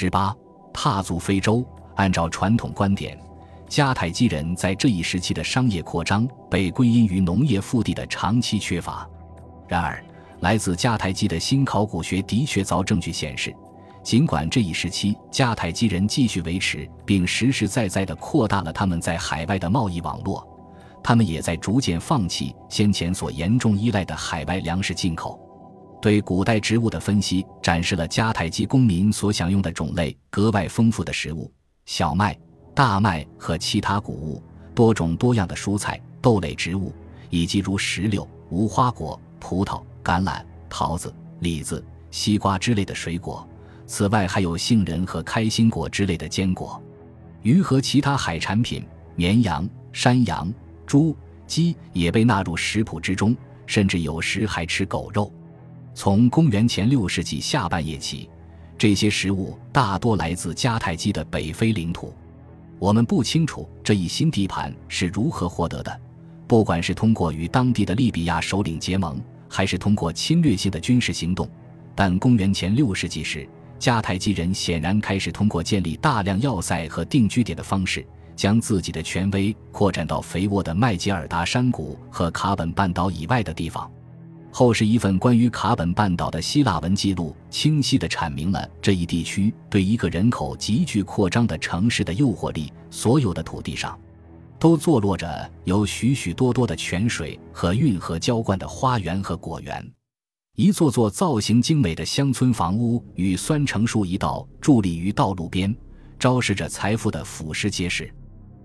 [0.00, 0.32] 十八，
[0.72, 1.66] 踏足非洲。
[1.96, 3.18] 按照传统观点，
[3.68, 9.04] 迦太基人在这一时期的商业扩张被归因于农业腹地的长期缺乏。
[9.66, 10.00] 然而，
[10.38, 13.52] 来自迦太基的新考古学的确凿证据显示，
[14.04, 20.46] 尽管这一时期迦太基人继续维持并实实在在地扩大了他们在海外的贸易网络，
[21.02, 25.40] 他们也在逐渐放弃先前所严重依赖的海外粮食进口。
[26.00, 31.52] 对古代植物的分析展示了迦太基公民所享用的种类格外丰富的食物。
[31.86, 32.38] 小麦、
[32.74, 34.42] 大麦和其他谷物，
[34.74, 36.92] 多种多样的蔬菜、豆类植物，
[37.30, 43.46] 以及如石榴、无花果、葡萄、橄榄、桃子、李子、西瓜之类的水果。
[43.86, 46.80] 此外，还有杏仁和开心果之类的坚果。
[47.42, 48.86] 鱼和其他海产品、
[49.16, 50.52] 绵羊、山羊、
[50.86, 53.34] 猪、鸡也被纳入食谱之中，
[53.66, 55.32] 甚至有时还吃狗肉。
[56.00, 58.30] 从公元前六世纪下半叶起。
[58.78, 62.14] 这些食物大多来自迦太基的北非领土，
[62.78, 66.00] 我们不清楚这一新地盘是如何获得的，
[66.46, 71.50] 不管是通过与当地的利比亚首领结盟，还是通过侵略性的军事行动。
[71.96, 73.44] 但公元前六世纪时，
[73.80, 78.06] 迦太基人显然开始通过建立大量要塞和定居点的方式，
[78.36, 83.90] 将自己的权威扩展到肥沃的麦吉尔达山谷和卡本半岛以外的地方。
[84.50, 92.72] 后世一份关于卡本半岛的希腊文记录，清晰地阐明了这一地区对一个人口急剧扩张的城市的诱惑力。
[92.90, 93.96] 所有的土地上，
[94.58, 99.86] 都坐落着有许许多多的泉水和运河浇灌的花园和果园，
[100.56, 105.72] 一座座造型精美的乡村房屋与酸橙树一道伫立于道路边，
[106.18, 108.12] 昭示着财富的俯视皆是。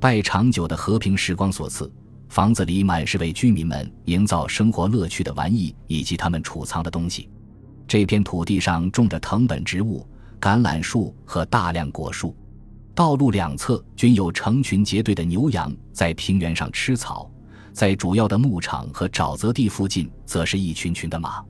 [0.00, 1.92] 拜长久的和平时光所赐。
[2.34, 7.28] 房子里满是为居民们营造生活乐趣的玩意以及他们储藏的东西。
[7.86, 10.04] 这片土地上种着藤本植物、
[10.40, 12.36] 橄榄树和大量果树。
[12.92, 17.30] 道路两侧均有成群结队的牛羊在平原上吃草，
[17.72, 21.40] 在主要的牧场和沼泽地附近，则是一群群的马。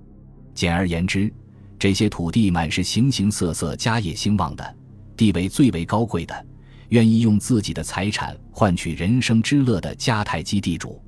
[0.53, 1.33] 简而言之，
[1.79, 4.77] 这些土地满是形形色色、家业兴旺的、
[5.17, 6.47] 地位最为高贵的。
[6.91, 11.03] 愿意用自己的财产换取人生之乐的迦太基地主，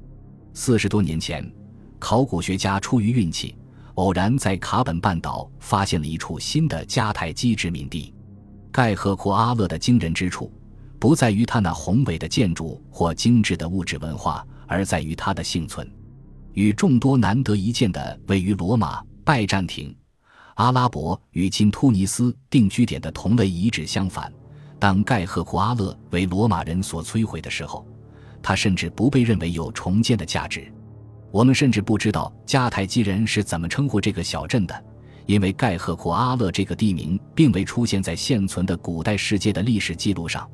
[0.55, 1.49] 四十多年前，
[1.99, 3.57] 考古学家出于运气，
[3.95, 8.15] 偶然在卡本半岛发现了一处新的迦太基殖民地。
[8.73, 10.53] 盖赫库阿勒的惊人之处，
[10.99, 15.91] 不在于他那宏伟的建筑或精致的物质文化，而在于他的幸存。
[16.53, 19.95] 与众多难得一见的位于罗马、拜占庭、
[20.55, 24.33] 阿拉伯与今突尼斯定居点的同类遗址相反。
[24.79, 27.87] 当盖赫库阿勒为罗马人所摧毁的时候，
[28.43, 30.73] 他甚至不被认为有重建的价值。
[31.31, 34.85] 我们甚至不知道迦太基人是怎么称呼这个小镇的，
[35.27, 40.49] 因为盖赫库阿勒这个地名并未出现在现存的古代世界的历史记录上。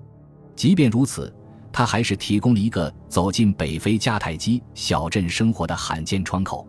[0.56, 1.32] 即便如此，
[1.72, 6.66] 它还是提供了一个走进北非迦太基小镇生活的罕见窗口。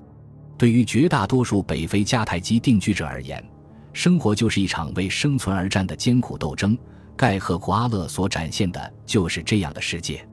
[0.58, 3.44] 对于绝大多数北非迦太基定居者而言，
[3.92, 6.78] 生活就是一场为生存而战的艰苦斗争。
[7.16, 10.28] 盖赫库阿勒所展现的就是这样的世界。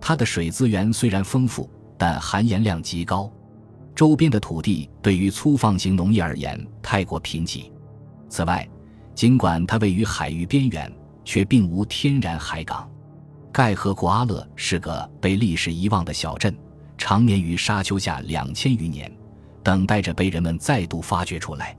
[0.00, 3.30] 它的水资源虽然丰富，但含盐量极高。
[3.94, 7.70] 周边的土地对于粗放型农业而言太过贫瘠。
[8.28, 8.68] 此外，
[9.14, 10.92] 尽管它位于海域边缘，
[11.24, 12.88] 却并无天然海港。
[13.50, 16.56] 盖赫库阿勒是个被历史遗忘的小镇，
[16.96, 19.10] 长眠于沙丘下两千余年，
[19.64, 21.76] 等待着被人们再度发掘出来。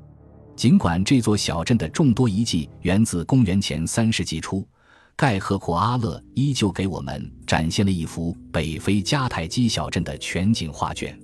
[0.59, 4.67] 尽管这座小镇的众多遗迹源自公元前三世纪初，
[5.15, 11.17] 盖赫库阿勒依旧给我们展现了一幅北非迦太基小镇的全景画卷。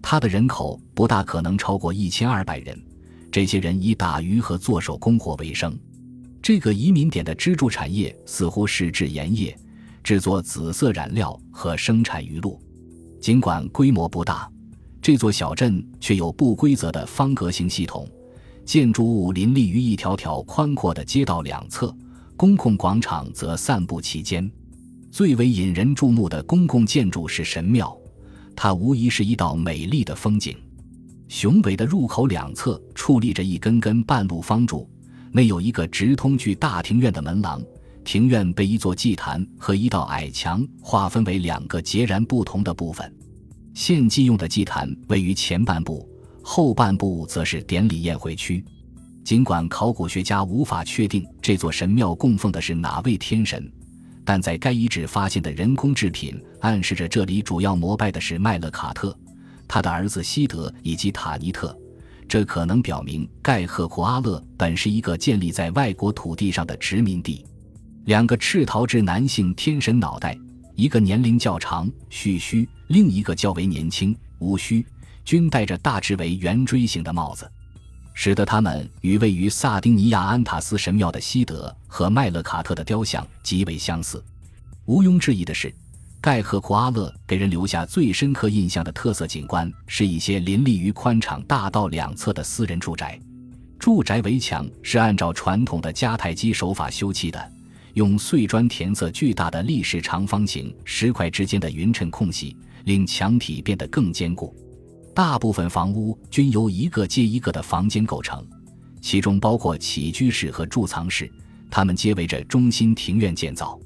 [0.00, 2.82] 它的人口不大可能超过一千二百人，
[3.30, 5.78] 这些人以打鱼和做手工活为生。
[6.40, 9.54] 这个移民点的支柱产业似乎是制盐业、
[10.02, 12.58] 制作紫色染料和生产鱼露。
[13.20, 14.50] 尽管规模不大，
[15.02, 18.08] 这座小镇却有不规则的方格形系统。
[18.64, 21.94] 建筑物林立于一条条宽阔的街道两侧，
[22.36, 24.50] 公共广场则散布其间。
[25.10, 27.96] 最为引人注目的公共建筑是神庙，
[28.54, 30.56] 它无疑是一道美丽的风景。
[31.26, 34.88] 雄伟的入口两侧矗立着一根根半路方柱，
[35.32, 37.62] 内有一个直通去大庭院的门廊。
[38.02, 43.14] 庭院被一座祭坛和一道矮墙划分为两个截然不同的部分。
[43.74, 46.09] 献祭用的祭坛位于前半部。
[46.52, 48.64] 后半部则是典礼宴会区。
[49.22, 53.72] 尽管考古学家无法确定这座神庙供奉的是哪位天神，
[54.24, 59.16] 但在该遗址发现的人工制品暗示着这里主要膜拜的是麦勒卡特、
[59.68, 61.78] 他的儿子西德以及塔尼特。
[62.28, 67.46] 这可能表明盖赫库阿勒本是一个建立在外国土地上的殖民地。
[68.06, 70.36] 两个赤陶之男性天神脑袋，
[70.74, 74.84] 一个年龄较长蓄须，另一个较为年轻无须，
[75.30, 77.48] 均戴着大致为圆锥形的帽子，
[78.14, 84.20] 使得他们与位于萨丁尼亚安塔斯神庙的西德和麦勒卡特的雕像极为相似。
[84.86, 85.72] 毋庸置疑的是。
[86.20, 93.16] 盖赫库阿勒给人留下最深刻印象的特色景观，是一些林立于宽敞大道两侧的私人住宅。
[93.78, 97.52] 住宅围墙是按照传统的迦太基手法修砌的，
[97.94, 104.52] 用碎砖填塞巨大的立式长方形石块之间的匀称空隙，令墙体变得更坚固。
[105.14, 108.46] 大部分房屋均由一个接一个的房间构成，
[109.00, 111.30] 其中包括起居室和贮藏室，
[111.70, 113.78] 它们皆围着中心庭院建造。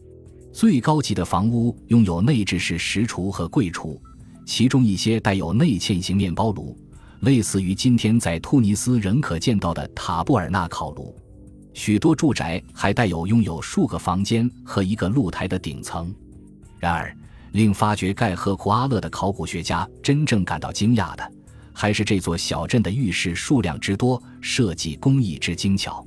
[0.53, 3.99] 最高级的房屋拥有内置式石厨和柜橱，
[4.47, 6.77] 其中一些带有内嵌型面包炉，
[7.21, 11.13] 类似于今天在突尼斯仍可见到的塔布尔纳烤炉。
[11.73, 16.15] 许多住宅还带有拥有数个房间和一个露台的顶层。
[16.79, 17.17] 然而，
[17.55, 21.33] 令发掘盖赫库阿勒的考古学家真正感到惊讶的，
[21.73, 26.05] 还是这座小镇的浴室数量之多、设计工艺之精巧。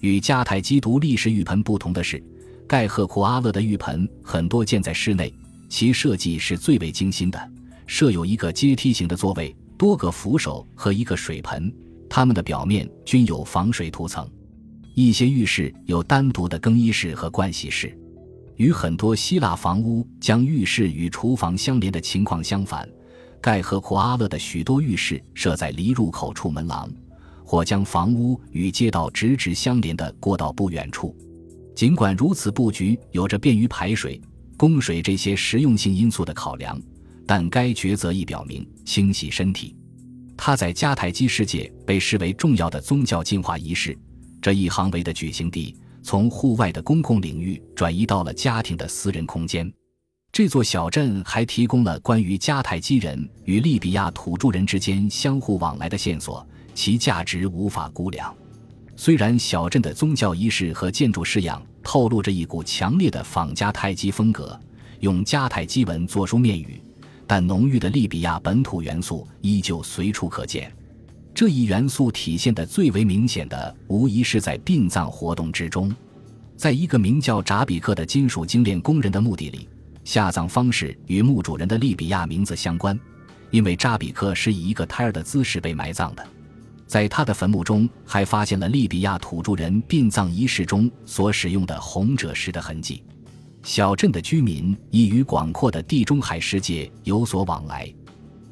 [0.00, 2.22] 与迦太基独立式浴盆不同的是。
[2.66, 5.32] 盖赫库阿勒的浴盆很多建在室内，
[5.68, 7.50] 其设计是最为精心的，
[7.86, 11.72] 设有一个阶梯形的座位、多个扶手和一个水盆，
[12.08, 14.28] 它们的表面均有防水涂层。
[14.96, 17.96] 一些浴室有单独的更衣室和盥洗室。
[18.60, 22.86] 与很多希腊房屋将浴室与厨房相连的情况相反，
[23.40, 26.86] 盖赫库阿勒的许多浴室设在离入口处门廊，
[27.42, 31.16] 或将房屋与街道直直相连的过道不远处。
[31.74, 34.20] 尽管如此布局有着便于排水、
[34.58, 36.78] 供水这些实用性因素的考量，
[37.26, 39.74] 但该抉择亦表明清洗身体。
[40.36, 43.98] 它在迦太基世界被视为重要的宗教净化仪式。
[44.42, 49.72] 这一行为的举行地从户外的公共领域转移到了家庭的私人空间。
[50.32, 58.32] 这座小镇还提供了关于迦太基人与利比亚土著人之间相互往来的线索，其价值无法估量。
[58.94, 64.58] 虽然小镇的宗教仪式和建筑式样透露着一股强烈的仿迦太基风格，
[65.00, 66.80] 用迦太基文作书面语，
[67.26, 70.72] 但浓郁的利比亚本土元素依旧随处可见。
[71.34, 75.94] 这一元素体现的最为明显的，无疑是在殡葬活动之中。
[76.56, 79.66] 在一个名叫扎比克的金属精炼工人的墓地里，
[80.04, 82.98] 下葬方式与墓主人的利比亚名字相关，
[83.50, 86.26] 因为扎比克是以一个胎儿的姿势被埋葬的。
[86.86, 93.02] 在他的坟墓中，还发现了利比亚土著人殡葬仪式中所使用的红赭石的痕迹。
[93.62, 97.90] 小镇的居民已与广阔的地中海世界有所往来。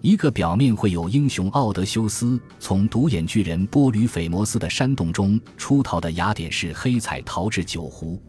[0.01, 8.21] 一个表面会有英雄奥德修斯从独眼巨人波吕斐摩斯的山洞中出逃的雅典式黑彩陶制酒壶，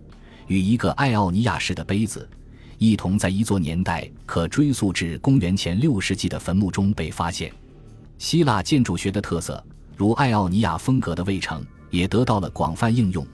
[0.47, 2.27] 与一个爱奥尼亚式的杯子，
[2.79, 7.51] 一同在一座年代可追溯至公元前六世纪的坟墓中被发现。
[8.17, 9.63] 希腊建筑学的特色。
[9.95, 13.25] 如爱奥尼亚风格的卫城也得到了广泛应用。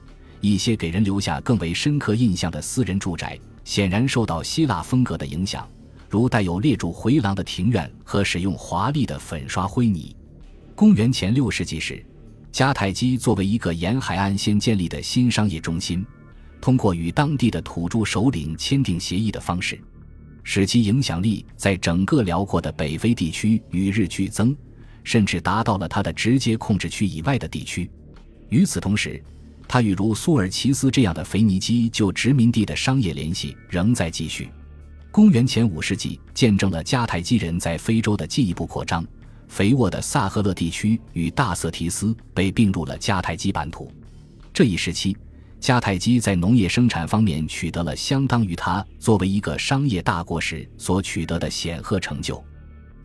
[0.42, 5.68] 一些给人留下更为深刻印象的私人住宅，显然受到希腊风格的影响，
[6.10, 10.16] 如带有列柱回廊的庭院和使用华丽的粉刷灰泥。
[10.76, 12.06] 公元前六世纪时，
[12.52, 16.06] 迦太基作为一个沿海岸线建立的新商业中心，
[16.62, 19.80] 通过与当地的土著首领签订协议的方式，
[20.44, 24.56] 使其影响力在整个辽阔的北非地区与日俱增。
[25.08, 27.88] 甚至达到了他的直接控制区以外的地区。
[28.50, 29.24] 与此同时，
[29.68, 34.50] 他与如苏尔奇斯这样的腓尼基旧殖民地的商业联系仍在继续。
[35.16, 39.02] 公元前五世纪见证了迦太基人在非洲的进一步扩张。
[39.48, 43.90] 肥沃的萨赫勒地区与大色提斯被并入了迦太基版图。
[44.54, 45.16] 这一时期，
[45.62, 52.44] 迦太基在农业生产方面取得了相当于他作为一个商业大国时所取得的显赫成就。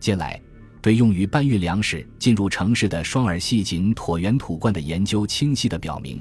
[0.01, 0.41] 近来。
[0.83, 6.21] 对用于搬运粮食进入城市的双耳细颈椭圆土罐的研究，清晰地表明，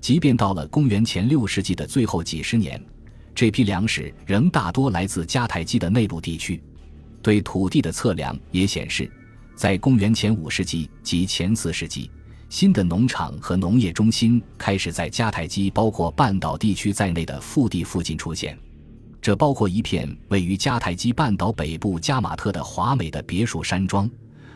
[0.00, 2.80] 即便到了公元前六世纪的最后几十年，
[3.34, 6.62] 这批粮食仍大多来自迦太基的内陆地区。
[7.20, 9.10] 对土地的测量也显示，
[9.56, 12.10] 在公元前五世纪及前四世纪，
[12.48, 18.58] 新的农场和农业中心开始在迦太基包括半岛地区在内的腹地附近出现。
[19.20, 24.08] 这包括一片位于迦太基半岛北部加马特的华美的别墅山庄，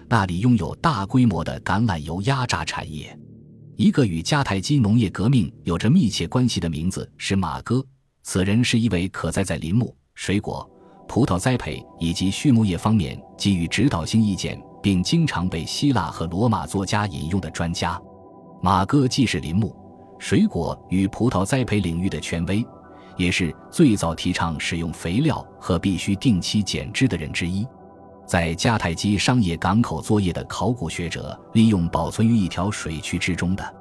[0.06, 3.18] 那里拥有大规模的橄榄油压榨产业。
[3.76, 7.82] 一个与迦太基农业革命有着密切关系的名字是马哥，
[8.30, 10.70] 此人是一位可在在林木、水果、
[11.08, 17.98] 葡萄栽培以及畜牧业方面给予指导性意见并经常被希腊和罗马作家引用的专家。
[18.60, 19.74] 马哥既是林木、
[20.18, 22.62] 水果与葡萄栽培领域的权威，
[23.16, 27.66] 也是最早提倡使用肥料和必须定期减脂的人之一。
[28.26, 33.74] 在迦太基商业港口作业的考古学者，利用保存于一条水渠之中的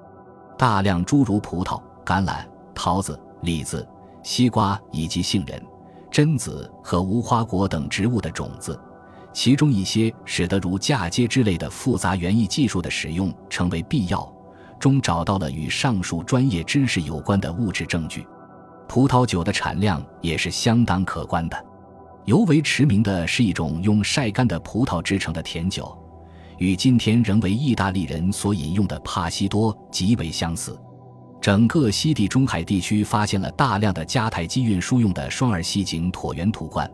[0.58, 3.86] 大量诸如葡萄、橄榄、桃子、李子、
[4.28, 5.64] 西瓜以及杏仁、
[6.12, 8.78] 榛子和无花果等植物的种子，
[9.32, 14.30] 其中一些使得如嫁接之类的复杂园艺技术的使用成为必要，
[14.78, 18.28] 中找到了与上述专业知识有关的物质证据。
[18.86, 21.66] 葡萄酒的产量也是相当可观的。
[22.26, 25.98] 尤为驰名的是一种用晒干的葡萄制成的甜酒，
[26.58, 30.78] 与今天仍为意大利人所饮用的帕西多极为相似。
[31.48, 36.92] 整个西地中海地区发现了大量的迦太基运输用的双耳细颈椭圆土罐，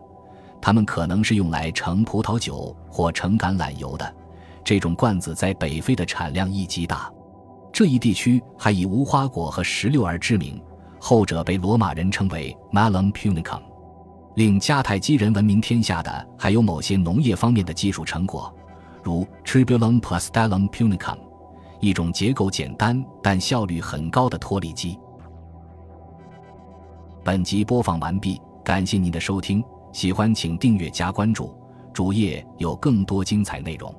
[0.62, 4.14] 它们可能是用来盛葡萄酒或盛橄榄油的。
[4.62, 7.10] 这种罐子在北非的产量亦极大。
[7.72, 10.62] 这一地区还以无花果和石榴而知名，
[11.00, 13.60] 后者被罗马人称为 Malum Punicum。
[14.36, 18.54] 令迦太基人闻名天下的还有某些农业方面的技术成果，
[19.02, 21.18] 如 Tribulum Plastellum Punicum，
[21.84, 24.98] 一种结构简单但效率很高的脱粒机。
[27.22, 29.62] 本集播放完毕，感谢您的收听，
[29.92, 31.54] 喜欢请订阅加关注，
[31.92, 33.94] 主页有更多精彩内容。